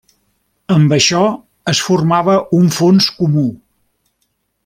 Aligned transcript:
Amb 0.75 0.95
això 0.95 1.19
es 1.73 1.81
formava 1.89 2.39
un 2.61 2.73
fons 2.79 3.11
comú. 3.21 3.47